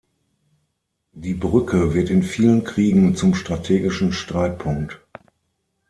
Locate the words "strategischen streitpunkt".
3.35-4.99